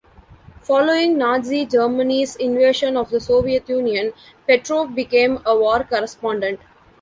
Following 0.63 1.15
Nazi 1.15 1.63
Germany's 1.63 2.35
invasion 2.35 2.97
of 2.97 3.11
the 3.11 3.19
Soviet 3.19 3.69
Union, 3.69 4.13
Petrov 4.47 4.95
became 4.95 5.37
a 5.45 5.55
war 5.55 5.83
correspondent. 5.83 6.59